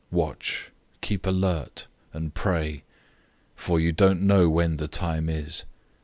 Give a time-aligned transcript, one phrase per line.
[0.11, 0.71] 013:033 Watch,
[1.01, 2.81] keep alert, and pray;
[3.55, 5.63] for you don't know when the time is.